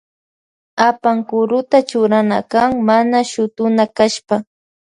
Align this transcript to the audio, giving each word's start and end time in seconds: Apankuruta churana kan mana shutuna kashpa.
Apankuruta 0.87 1.77
churana 1.89 2.39
kan 2.51 2.71
mana 2.87 3.17
shutuna 3.31 3.83
kashpa. 3.97 4.35